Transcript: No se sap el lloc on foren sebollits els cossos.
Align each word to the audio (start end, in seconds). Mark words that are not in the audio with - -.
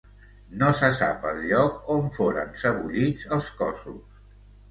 No 0.61 0.69
se 0.77 0.87
sap 0.99 1.25
el 1.31 1.41
lloc 1.51 1.91
on 1.97 2.09
foren 2.17 2.57
sebollits 2.63 3.29
els 3.37 3.51
cossos. 3.61 4.19